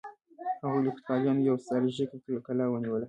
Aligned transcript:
هغوی 0.63 0.81
له 0.85 0.91
پرتګالیانو 0.95 1.45
یوه 1.47 1.59
ستراتیژیکه 1.65 2.15
کلا 2.47 2.65
ونیوله. 2.67 2.99